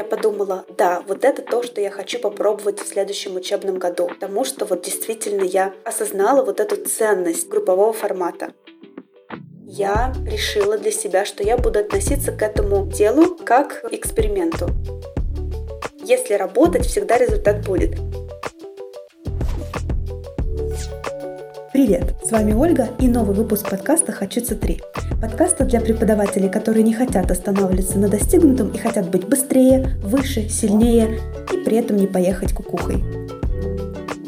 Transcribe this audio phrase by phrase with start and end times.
[0.00, 4.46] я подумала, да, вот это то, что я хочу попробовать в следующем учебном году, потому
[4.46, 8.54] что вот действительно я осознала вот эту ценность группового формата.
[9.66, 14.70] Я решила для себя, что я буду относиться к этому делу как к эксперименту.
[16.02, 17.90] Если работать, всегда результат будет.
[21.90, 24.80] Привет, с вами Ольга и новый выпуск подкаста «Хочется 3».
[25.20, 31.18] Подкаста для преподавателей, которые не хотят останавливаться на достигнутом и хотят быть быстрее, выше, сильнее
[31.52, 33.02] и при этом не поехать кукухой.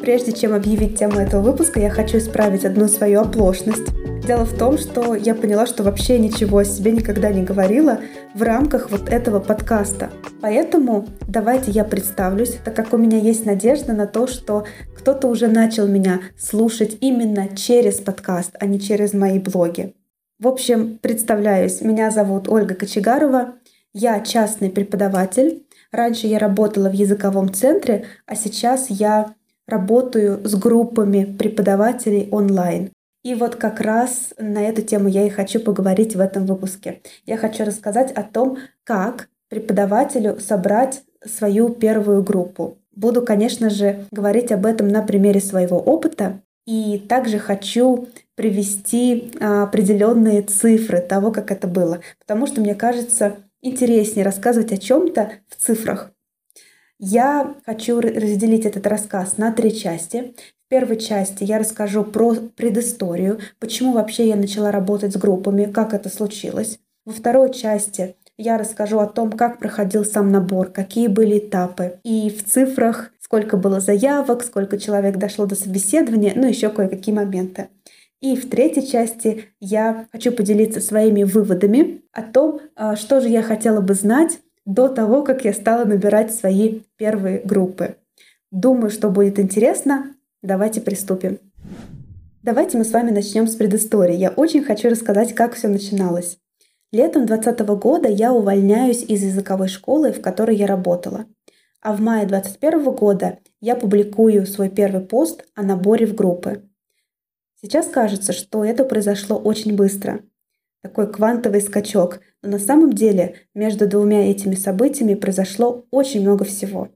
[0.01, 3.93] Прежде чем объявить тему этого выпуска, я хочу исправить одну свою оплошность.
[4.27, 7.99] Дело в том, что я поняла, что вообще ничего о себе никогда не говорила
[8.35, 10.13] в рамках вот этого подкаста.
[10.41, 14.65] Поэтому давайте я представлюсь, так как у меня есть надежда на то, что
[14.97, 19.95] кто-то уже начал меня слушать именно через подкаст, а не через мои блоги.
[20.39, 23.55] В общем, представляюсь, меня зовут Ольга Кочегарова,
[23.93, 25.67] я частный преподаватель.
[25.91, 29.35] Раньше я работала в языковом центре, а сейчас я
[29.67, 32.93] работаю с группами преподавателей онлайн.
[33.23, 37.03] И вот как раз на эту тему я и хочу поговорить в этом выпуске.
[37.25, 42.79] Я хочу рассказать о том, как преподавателю собрать свою первую группу.
[42.95, 46.41] Буду, конечно же, говорить об этом на примере своего опыта.
[46.67, 52.01] И также хочу привести а, определенные цифры того, как это было.
[52.19, 56.13] Потому что мне кажется интереснее рассказывать о чем-то в цифрах.
[56.99, 60.35] Я хочу разделить этот рассказ на три части.
[60.73, 65.93] В первой части я расскажу про предысторию, почему вообще я начала работать с группами, как
[65.93, 66.79] это случилось.
[67.05, 72.01] Во второй части я расскажу о том, как проходил сам набор, какие были этапы.
[72.05, 77.69] И в цифрах, сколько было заявок, сколько человек дошло до собеседования, ну еще кое-какие моменты.
[78.23, 83.43] И в третьей части я хочу поделиться своими выводами о том, а, что же я
[83.43, 87.97] хотела бы знать до того, как я стала набирать свои первые группы.
[88.51, 90.15] Думаю, что будет интересно.
[90.43, 91.39] Давайте приступим.
[92.43, 94.17] Давайте мы с вами начнем с предыстории.
[94.17, 96.39] Я очень хочу рассказать, как все начиналось.
[96.91, 101.27] Летом 2020 года я увольняюсь из языковой школы, в которой я работала.
[101.81, 106.69] А в мае 2021 года я публикую свой первый пост о наборе в группы.
[107.61, 110.21] Сейчас кажется, что это произошло очень быстро–
[110.83, 112.21] такой квантовый скачок.
[112.43, 116.89] Но на самом деле между двумя этими событиями произошло очень много всего.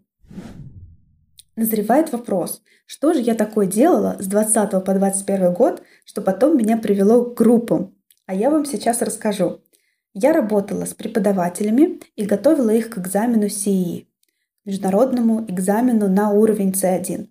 [1.57, 6.77] Назревает вопрос, что же я такое делала с 20 по 21 год, что потом меня
[6.77, 7.95] привело к группам?
[8.27, 9.61] А я вам сейчас расскажу.
[10.13, 14.05] Я работала с преподавателями и готовила их к экзамену CE,
[14.67, 17.29] международному экзамену на уровень C1.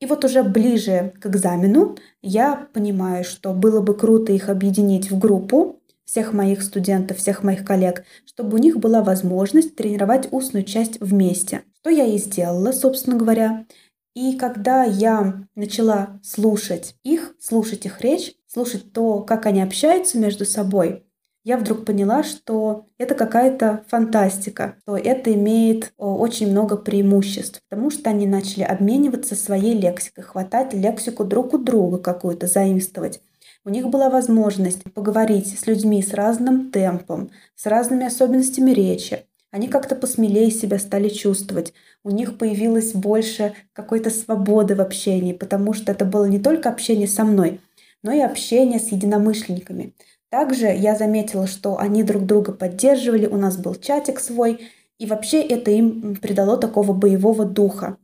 [0.00, 5.18] И вот уже ближе к экзамену я понимаю, что было бы круто их объединить в
[5.18, 10.98] группу, всех моих студентов, всех моих коллег, чтобы у них была возможность тренировать устную часть
[11.00, 11.62] вместе.
[11.80, 13.66] Что я и сделала, собственно говоря.
[14.14, 20.44] И когда я начала слушать их, слушать их речь, слушать то, как они общаются между
[20.44, 21.04] собой,
[21.42, 28.10] я вдруг поняла, что это какая-то фантастика, что это имеет очень много преимуществ, потому что
[28.10, 33.22] они начали обмениваться своей лексикой, хватать лексику друг у друга какую-то, заимствовать.
[33.64, 39.24] У них была возможность поговорить с людьми с разным темпом, с разными особенностями речи.
[39.50, 41.72] Они как-то посмелее себя стали чувствовать.
[42.04, 47.08] У них появилось больше какой-то свободы в общении, потому что это было не только общение
[47.08, 47.60] со мной,
[48.02, 49.94] но и общение с единомышленниками.
[50.30, 54.60] Также я заметила, что они друг друга поддерживали, у нас был чатик свой,
[54.98, 57.96] и вообще это им придало такого боевого духа.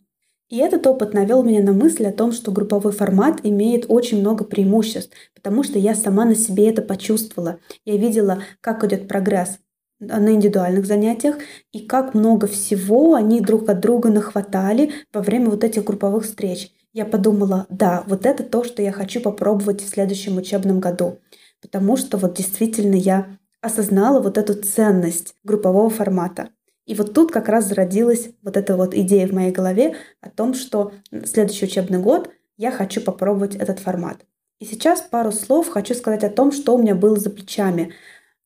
[0.48, 4.44] И этот опыт навел меня на мысль о том, что групповой формат имеет очень много
[4.44, 7.58] преимуществ, потому что я сама на себе это почувствовала.
[7.84, 9.58] Я видела, как идет прогресс
[9.98, 11.36] на индивидуальных занятиях
[11.72, 16.72] и как много всего они друг от друга нахватали во время вот этих групповых встреч.
[16.92, 21.18] Я подумала, да, вот это то, что я хочу попробовать в следующем учебном году,
[21.60, 26.50] потому что вот действительно я осознала вот эту ценность группового формата.
[26.86, 30.54] И вот тут как раз зародилась вот эта вот идея в моей голове о том,
[30.54, 30.92] что
[31.24, 34.24] следующий учебный год я хочу попробовать этот формат.
[34.58, 37.92] И сейчас пару слов хочу сказать о том, что у меня было за плечами,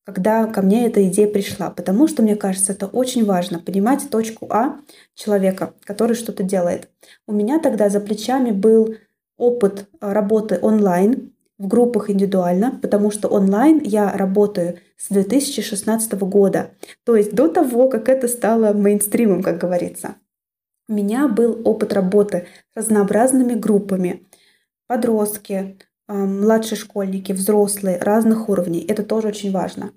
[0.04, 1.70] когда ко мне эта идея пришла.
[1.70, 4.80] Потому что, мне кажется, это очень важно понимать точку А
[5.14, 6.88] человека, который что-то делает.
[7.26, 8.94] У меня тогда за плечами был
[9.36, 16.70] опыт работы онлайн, в группах индивидуально, потому что онлайн я работаю с 2016 года,
[17.04, 20.14] то есть до того, как это стало мейнстримом, как говорится.
[20.88, 24.26] У меня был опыт работы с разнообразными группами.
[24.86, 25.76] Подростки,
[26.14, 28.84] младшие школьники, взрослые, разных уровней.
[28.86, 29.92] Это тоже очень важно.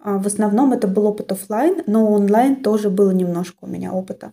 [0.00, 4.32] А, в основном это был опыт офлайн, но онлайн тоже было немножко у меня опыта.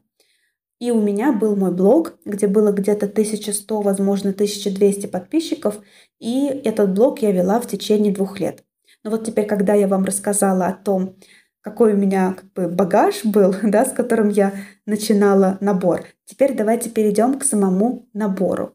[0.80, 5.80] И у меня был мой блог, где было где-то 1100, возможно, 1200 подписчиков.
[6.20, 8.64] И этот блог я вела в течение двух лет.
[9.04, 11.16] Но вот теперь, когда я вам рассказала о том,
[11.62, 14.54] какой у меня как бы багаж был, да, с которым я
[14.86, 18.74] начинала набор, теперь давайте перейдем к самому набору.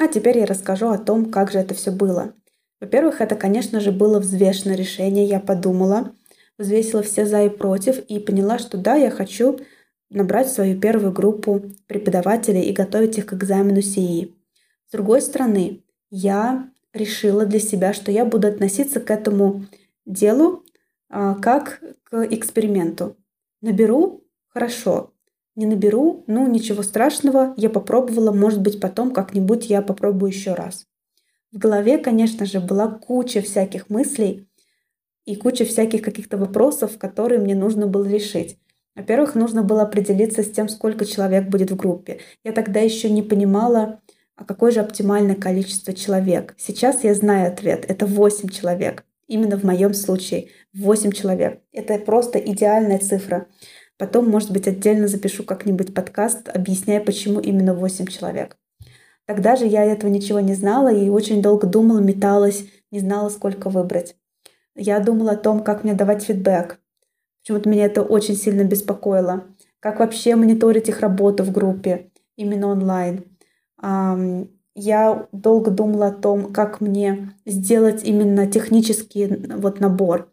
[0.00, 2.32] А теперь я расскажу о том, как же это все было.
[2.80, 5.26] Во-первых, это, конечно же, было взвешенное решение.
[5.26, 6.14] Я подумала,
[6.56, 9.60] взвесила все за и против и поняла, что да, я хочу
[10.08, 14.34] набрать свою первую группу преподавателей и готовить их к экзамену СИИ.
[14.88, 19.66] С другой стороны, я решила для себя, что я буду относиться к этому
[20.06, 20.64] делу
[21.10, 23.18] а, как к эксперименту.
[23.60, 25.09] Наберу– хорошо,
[25.60, 30.86] не наберу, ну ничего страшного, я попробовала, может быть потом как-нибудь я попробую еще раз.
[31.52, 34.48] В голове, конечно же, была куча всяких мыслей
[35.26, 38.58] и куча всяких каких-то вопросов, которые мне нужно было решить.
[38.96, 42.20] Во-первых, нужно было определиться с тем, сколько человек будет в группе.
[42.42, 44.00] Я тогда еще не понимала,
[44.36, 46.54] а какое же оптимальное количество человек.
[46.56, 47.84] Сейчас я знаю ответ.
[47.86, 49.04] Это 8 человек.
[49.26, 51.60] Именно в моем случае 8 человек.
[51.72, 53.46] Это просто идеальная цифра.
[54.00, 58.56] Потом, может быть, отдельно запишу как-нибудь подкаст, объясняя, почему именно 8 человек.
[59.26, 63.68] Тогда же я этого ничего не знала и очень долго думала, металась, не знала, сколько
[63.68, 64.16] выбрать.
[64.74, 66.80] Я думала о том, как мне давать фидбэк.
[67.42, 69.44] Почему-то меня это очень сильно беспокоило.
[69.80, 73.26] Как вообще мониторить их работу в группе, именно онлайн.
[74.74, 80.32] Я долго думала о том, как мне сделать именно технический вот набор,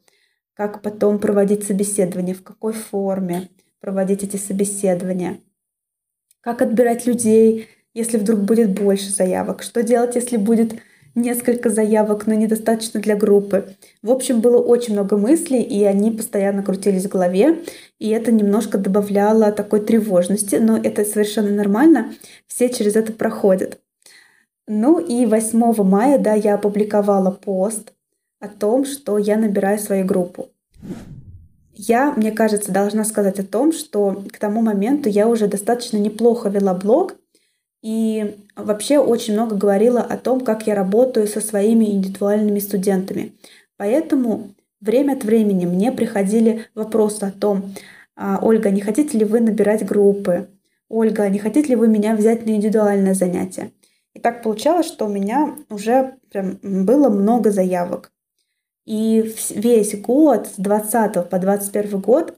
[0.53, 3.49] как потом проводить собеседование, в какой форме,
[3.87, 5.37] проводить эти собеседования.
[6.41, 9.63] Как отбирать людей, если вдруг будет больше заявок?
[9.63, 10.73] Что делать, если будет
[11.15, 13.77] несколько заявок, но недостаточно для группы?
[14.01, 17.59] В общем, было очень много мыслей, и они постоянно крутились в голове,
[17.97, 22.13] и это немножко добавляло такой тревожности, но это совершенно нормально,
[22.45, 23.79] все через это проходят.
[24.67, 27.93] Ну и 8 мая, да, я опубликовала пост
[28.41, 30.49] о том, что я набираю свою группу.
[31.79, 36.49] Я, мне кажется, должна сказать о том, что к тому моменту я уже достаточно неплохо
[36.49, 37.17] вела блог
[37.83, 43.33] и вообще очень много говорила о том, как я работаю со своими индивидуальными студентами.
[43.77, 47.75] Поэтому время от времени мне приходили вопросы о том,
[48.15, 50.47] «А, Ольга, не хотите ли вы набирать группы?
[50.89, 53.71] Ольга, не хотите ли вы меня взять на индивидуальное занятие?
[54.15, 58.11] И так получалось, что у меня уже прям было много заявок.
[58.87, 62.37] И весь год, с 20 по 21 год,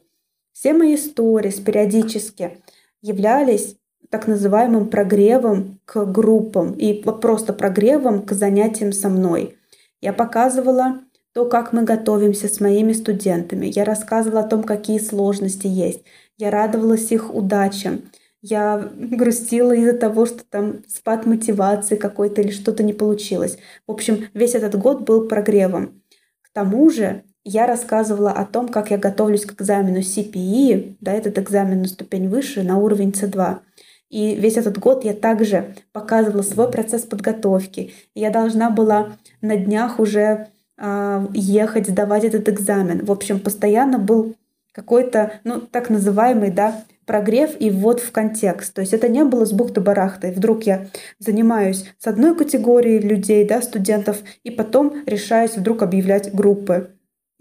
[0.52, 2.58] все мои истории периодически
[3.04, 3.76] являлись
[4.10, 9.58] так называемым прогревом к группам и просто прогревом к занятиям со мной.
[10.02, 11.02] Я показывала
[11.34, 13.68] то, как мы готовимся с моими студентами.
[13.68, 16.02] Я рассказывала о том, какие сложности есть.
[16.40, 18.10] Я радовалась их удачам.
[18.42, 23.60] Я грустила из-за того, что там спад мотивации какой-то или что-то не получилось.
[23.86, 26.02] В общем, весь этот год был прогревом.
[26.54, 31.82] Тому же я рассказывала о том, как я готовлюсь к экзамену CPE, да, этот экзамен
[31.82, 33.60] на ступень выше, на уровень C2.
[34.10, 37.94] И весь этот год я также показывала свой процесс подготовки.
[38.16, 40.48] Я должна была на днях уже
[40.78, 43.06] э, ехать, сдавать этот экзамен.
[43.06, 44.36] В общем, постоянно был
[44.72, 48.72] какой-то, ну, так называемый, да, прогрев и ввод в контекст.
[48.76, 50.32] То есть это не было с бухты-барахты.
[50.32, 56.92] Вдруг я занимаюсь с одной категорией людей, да, студентов, и потом решаюсь вдруг объявлять группы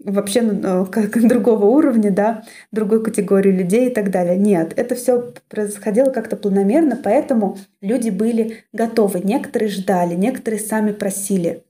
[0.03, 4.37] вообще ну, как другого уровня, да, другой категории людей и так далее.
[4.37, 9.19] Нет, это все происходило как-то планомерно, поэтому люди были готовы.
[9.19, 11.63] Некоторые ждали, некоторые сами просили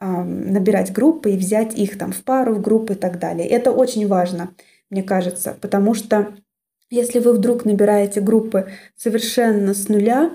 [0.00, 3.46] э, набирать группы и взять их там в пару, в группы и так далее.
[3.46, 4.48] Это очень важно,
[4.88, 6.28] мне кажется, потому что
[6.94, 10.30] если вы вдруг набираете группы совершенно с нуля,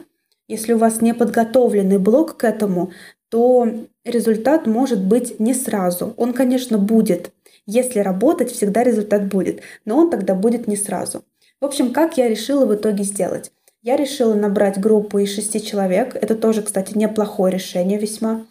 [0.48, 2.92] если у вас не подготовленный блок к этому,
[3.30, 3.68] то
[4.04, 6.13] результат может быть не сразу.
[6.18, 7.32] Он, конечно, будет.
[7.66, 11.24] Если работать, всегда результат будет, но он тогда будет не сразу.
[11.62, 13.51] В общем, как я решила в итоге сделать?
[13.82, 16.16] Я решила набрать группу из шести человек.
[16.16, 18.46] Это тоже, кстати, неплохое решение весьма.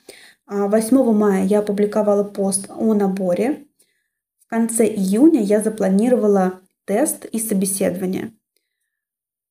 [0.47, 3.65] 8 а, мая я опубликовала пост о наборе.
[4.47, 8.33] В конце июня я запланировала тест и собеседование.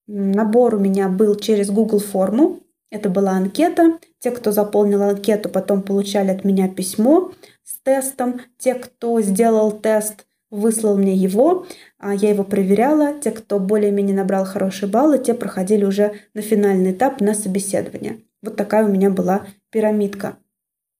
[0.08, 2.62] Набор у меня был через Google форму.
[2.89, 4.00] Это была анкета.
[4.20, 7.32] Те, кто заполнил анкету, потом получали от меня письмо
[7.63, 8.41] с тестом.
[8.58, 11.67] Те, кто сделал тест, выслал мне его.
[12.00, 13.13] А я его проверяла.
[13.20, 18.22] Те, кто более-менее набрал хорошие баллы, те проходили уже на финальный этап на собеседование.
[18.41, 20.38] Вот такая у меня была пирамидка.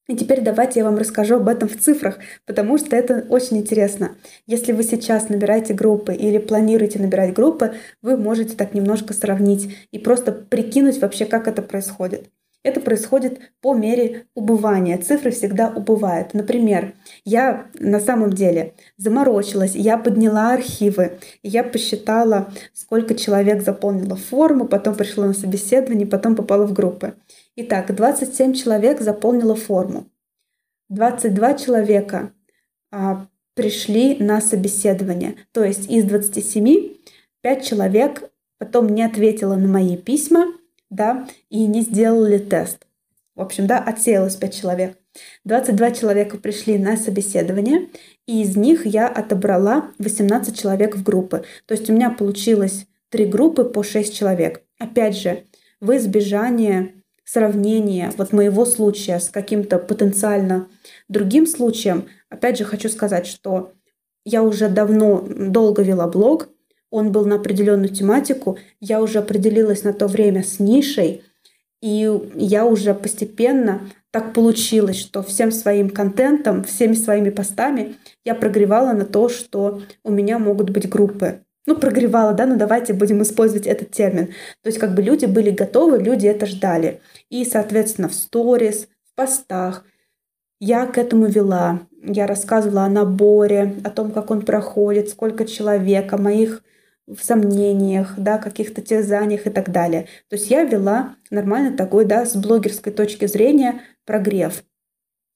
[0.08, 4.16] И теперь давайте я вам расскажу об этом в цифрах, потому что это очень интересно.
[4.46, 10.00] Если вы сейчас набираете группы или планируете набирать группы, вы можете так немножко сравнить и
[10.00, 12.30] просто прикинуть вообще, как это происходит.
[12.64, 14.98] Это происходит по мере убывания.
[14.98, 16.34] Цифры всегда убывают.
[16.34, 24.66] Например, я на самом деле заморочилась, я подняла архивы, я посчитала, сколько человек заполнило форму,
[24.66, 27.14] потом пришло на собеседование, потом попала в группы.
[27.60, 30.06] Итак, 27 человек заполнило форму.
[30.90, 32.32] 22 человека
[32.92, 35.38] а, пришли на собеседование.
[35.52, 36.98] То есть из 27
[37.42, 40.54] 5 человек потом не ответило на мои письма,
[40.92, 42.86] да, и не сделали тест.
[43.36, 44.98] В общем, да, отсеялось 5 человек.
[45.44, 47.88] 22 человека пришли на собеседование,
[48.28, 51.44] и из них я отобрала 18 человек в группы.
[51.66, 54.62] То есть у меня получилось 3 группы по 6 человек.
[54.78, 55.46] Опять же,
[55.80, 56.94] в избежание
[57.28, 60.68] сравнения вот моего случая с каким-то потенциально
[61.10, 63.74] другим случаем, опять же хочу сказать, что
[64.24, 66.50] я уже давно долго вела блог,
[66.90, 71.22] он был на определенную тематику, я уже определилась на то время с нишей,
[71.82, 73.82] и я уже постепенно
[74.12, 80.12] так получилось, что всем своим контентом, всеми своими постами я прогревала на то, что у
[80.12, 81.42] меня могут быть группы.
[81.68, 84.28] Ну, прогревала, да, ну давайте будем использовать этот термин.
[84.64, 87.02] То есть как бы люди были готовы, люди это ждали.
[87.30, 89.84] И, соответственно, в сторис, в постах
[90.62, 91.82] я к этому вела.
[92.02, 96.64] Я рассказывала о наборе, о том, как он проходит, сколько человек, о моих
[97.06, 100.08] в сомнениях, да, каких-то терзаниях и так далее.
[100.30, 104.64] То есть я вела нормально такой, да, с блогерской точки зрения прогрев.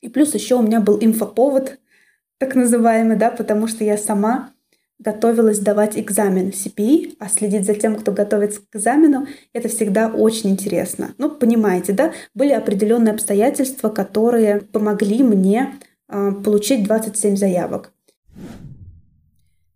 [0.02, 1.78] И плюс еще у меня был инфоповод,
[2.38, 4.52] так называемый, да, потому что я сама
[5.04, 10.52] готовилась сдавать экзамен CPI, а следить за тем, кто готовится к экзамену, это всегда очень
[10.52, 11.14] интересно.
[11.18, 15.74] Ну, понимаете, да, были определенные обстоятельства, которые помогли мне
[16.08, 17.92] э, получить 27 заявок.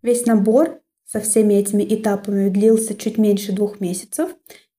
[0.02, 4.30] Весь набор со всеми этими этапами длился чуть меньше двух месяцев.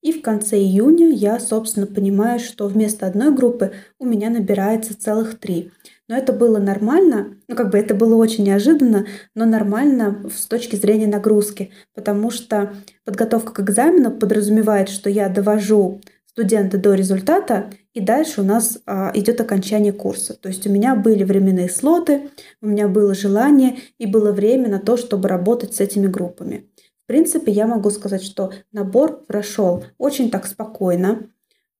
[0.08, 5.38] И в конце июня я, собственно, понимаю, что вместо одной группы у меня набирается целых
[5.38, 5.70] три.
[6.08, 10.76] Но это было нормально, ну как бы это было очень неожиданно, но нормально с точки
[10.76, 12.72] зрения нагрузки, потому что
[13.04, 19.10] подготовка к экзамену подразумевает, что я довожу студента до результата, и дальше у нас а,
[19.12, 20.32] идет окончание курса.
[20.40, 22.30] То есть у меня были временные слоты,
[22.62, 26.67] у меня было желание и было время на то, чтобы работать с этими группами.
[27.08, 31.30] Принципе, я могу сказать, что набор прошел очень так спокойно,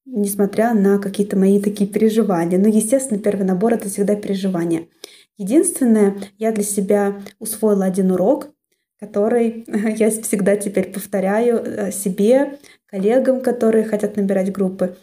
[0.07, 2.59] несмотря на какие-то мои такие переживания.
[2.59, 4.87] Но, естественно, первый набор— это всегда переживания.
[5.37, 8.49] Единственное, я для себя усвоила один урок,
[8.99, 9.67] который
[9.99, 14.97] я всегда теперь повторяю э, себе, коллегам, которые хотят набирать группы.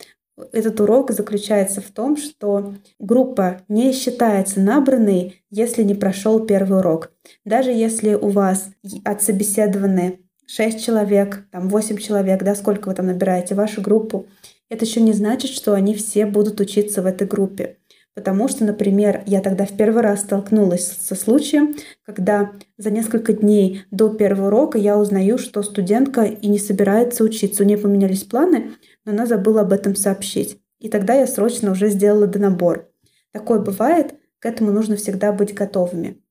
[0.52, 7.12] Этот урок заключается в том, что группа не считается набранной, если не прошел первый урок.
[7.46, 8.70] Даже если у вас
[9.06, 14.28] отсобеседованы 6 человек, там 8 человек, да, сколько вы там набираете вашу группу,
[14.70, 17.78] это еще не значит, что они все будут учиться в этой группе.
[18.16, 21.76] Потому что, например, я тогда в первый раз столкнулась со случаем,
[22.06, 27.64] когда за несколько дней до первого урока я узнаю, что студентка и не собирается учиться.
[27.64, 28.72] У нее поменялись планы,
[29.06, 30.60] но она забыла об этом сообщить.
[30.80, 32.92] И тогда я срочно уже сделала донабор.
[33.32, 36.22] Такое бывает, к этому нужно всегда быть готовыми.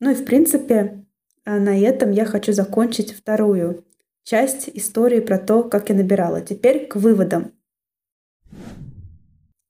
[0.00, 1.04] Ну и в принципе
[1.44, 3.84] а, на этом я хочу закончить вторую
[4.24, 6.40] часть истории про то, как я набирала.
[6.40, 7.52] Теперь к выводам.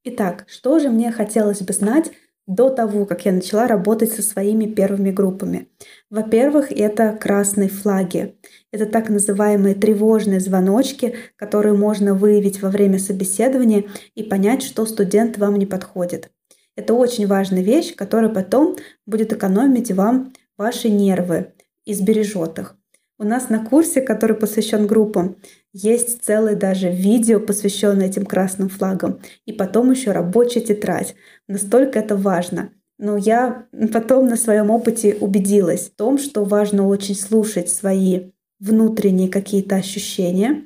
[0.04, 2.11] Итак, что же мне хотелось бы знать
[2.47, 5.69] до того, как я начала работать со своими первыми группами.
[6.11, 8.37] Во-первых, это красные флаги.
[8.73, 13.85] Это так называемые тревожные звоночки, которые можно выявить во время собеседования
[14.15, 16.31] и понять, что студент вам не подходит.
[16.77, 21.53] Это очень важная вещь, которая потом будет экономить вам ваши нервы
[21.85, 22.77] и сбережет их.
[23.23, 25.37] У нас на курсе, который посвящен группам,
[25.73, 29.21] есть целое даже видео, посвященное этим красным флагам.
[29.47, 31.14] И потом еще рабочая тетрадь.
[31.47, 32.71] Настолько это важно.
[32.99, 39.29] Но я потом на своем опыте убедилась в том, что важно очень слушать свои внутренние
[39.29, 40.64] какие-то ощущения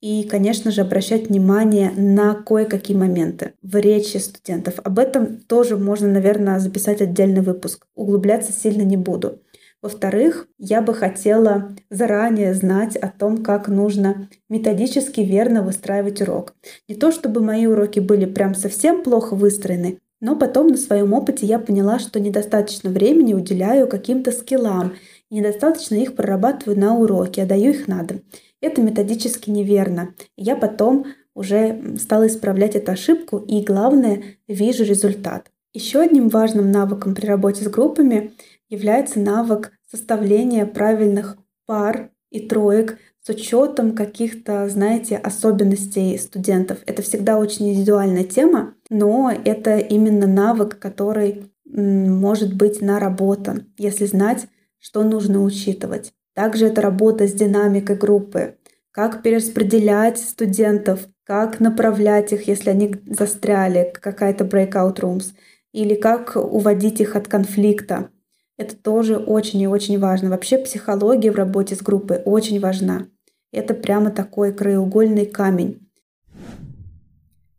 [0.00, 4.80] и, конечно же, обращать внимание на кое-какие моменты в речи студентов.
[4.82, 7.84] Об этом тоже можно, наверное, записать отдельный выпуск.
[7.94, 9.42] Углубляться сильно не буду.
[9.80, 16.54] Во-вторых, я бы хотела заранее знать о том, как нужно методически верно выстраивать урок.
[16.88, 21.46] Не то чтобы мои уроки были прям совсем плохо выстроены, но потом на своем опыте
[21.46, 24.94] я поняла, что недостаточно времени уделяю каким-то скиллам,
[25.30, 28.22] недостаточно их прорабатываю на уроке, а даю их на дом.
[28.60, 30.14] Это методически неверно.
[30.36, 35.52] Я потом уже стала исправлять эту ошибку и, главное, вижу результат.
[35.72, 38.32] Еще одним важным навыком при работе с группами
[38.68, 46.78] является навык составления правильных пар и троек с учетом каких-то, знаете, особенностей студентов.
[46.86, 54.46] Это всегда очень индивидуальная тема, но это именно навык, который может быть наработан, если знать,
[54.78, 56.12] что нужно учитывать.
[56.34, 58.56] Также это работа с динамикой группы,
[58.90, 65.32] как перераспределять студентов, как направлять их, если они застряли, какая-то breakout rooms,
[65.72, 68.10] или как уводить их от конфликта.
[68.58, 70.30] Это тоже очень и очень важно.
[70.30, 73.06] Вообще психология в работе с группой очень важна.
[73.52, 75.88] Это прямо такой краеугольный камень.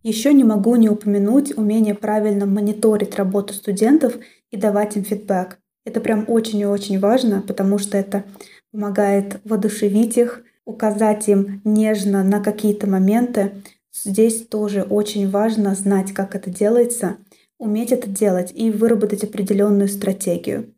[0.03, 4.17] Еще не могу не упомянуть умение правильно мониторить работу студентов
[4.51, 5.59] и давать им фидбэк.
[5.85, 8.25] Это прям очень и очень важно, потому что это
[8.71, 13.51] помогает воодушевить их, указать им нежно на какие-то моменты.
[13.91, 17.17] Здесь тоже очень важно знать, как это делается,
[17.57, 20.73] уметь это делать и выработать определенную стратегию.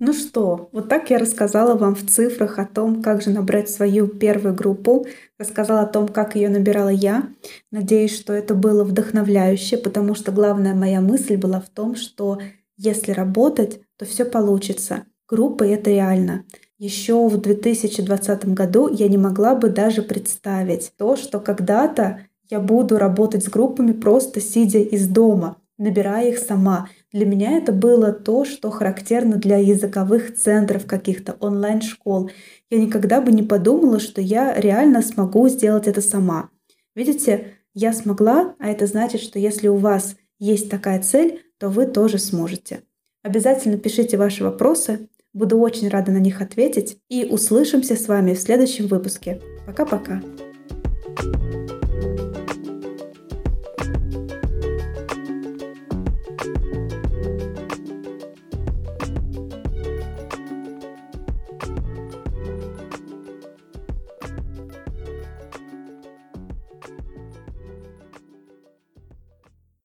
[0.00, 4.08] Ну что, вот так я рассказала вам в цифрах о том, как же набрать свою
[4.08, 5.06] первую группу,
[5.38, 7.28] рассказала о том, как ее набирала я.
[7.70, 12.38] Надеюсь, что это было вдохновляюще, потому что главная моя мысль была в том, что
[12.76, 15.04] если работать, то все получится.
[15.28, 16.44] Группа это реально.
[16.78, 22.98] Еще в 2020 году я не могла бы даже представить то, что когда-то я буду
[22.98, 26.88] работать с группами просто сидя из дома, набирая их сама.
[27.14, 32.30] Для меня это было то, что характерно для языковых центров каких-то, онлайн-школ.
[32.70, 36.50] Я никогда бы не подумала, что я реально смогу сделать это сама.
[36.96, 41.86] Видите, я смогла, а это значит, что если у вас есть такая цель, то вы
[41.86, 42.82] тоже сможете.
[43.22, 48.40] Обязательно пишите ваши вопросы, буду очень рада на них ответить и услышимся с вами в
[48.40, 49.40] следующем выпуске.
[49.66, 50.20] Пока-пока.